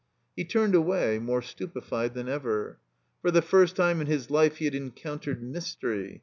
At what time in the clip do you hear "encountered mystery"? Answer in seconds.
4.73-6.19